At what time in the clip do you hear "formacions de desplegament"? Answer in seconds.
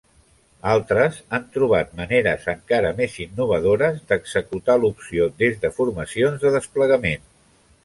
5.79-7.33